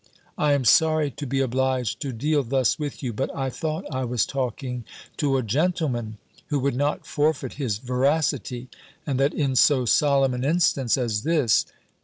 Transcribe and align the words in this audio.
I 0.35 0.53
am 0.53 0.65
sorry 0.65 1.11
to 1.11 1.27
be 1.27 1.41
obliged 1.41 1.99
to 1.99 2.11
deal 2.11 2.41
thus 2.41 2.79
with 2.79 3.03
you. 3.03 3.13
But 3.13 3.29
I 3.35 3.51
thought 3.51 3.85
I 3.91 4.03
was 4.03 4.25
talking 4.25 4.83
to 5.17 5.37
a 5.37 5.43
gentleman 5.43 6.17
who 6.47 6.57
would 6.57 6.73
not 6.75 7.05
forfeit 7.05 7.53
his 7.53 7.77
veracity; 7.77 8.67
and 9.05 9.19
that 9.19 9.35
in 9.35 9.55
so 9.55 9.85
solemn 9.85 10.33
an 10.33 10.43
instance 10.43 10.97
as 10.97 11.21
this!" 11.21 11.67